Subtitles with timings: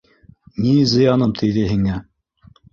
[0.67, 2.03] Ни зыяным тейҙе һиңә?!